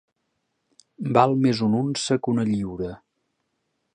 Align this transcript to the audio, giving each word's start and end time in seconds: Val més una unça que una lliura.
Val 1.17 1.35
més 1.43 1.61
una 1.69 1.83
unça 1.89 2.19
que 2.23 2.33
una 2.35 2.47
lliura. 2.49 2.93